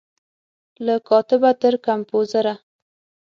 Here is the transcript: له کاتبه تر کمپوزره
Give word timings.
له 0.85 0.95
کاتبه 1.07 1.51
تر 1.61 1.73
کمپوزره 1.87 2.53